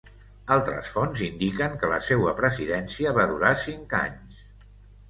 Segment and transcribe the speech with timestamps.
[0.53, 4.47] Altres fonts indiquen que la seua presidència va durar cinc anys.